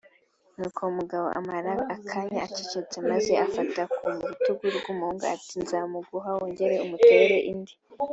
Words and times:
”Nuko 0.57 0.81
umugabo 0.91 1.25
amara 1.39 1.73
akanya 1.95 2.39
acecetse 2.47 2.97
maze 3.09 3.31
afata 3.45 3.81
ku 3.95 4.05
rutugu 4.23 4.65
rw’umuhungu 4.77 5.23
ati 5.35 5.53
”Nzamuguha 5.63 6.29
wongere 6.37 6.75
umutere 6.85 7.35
indi 7.51 7.73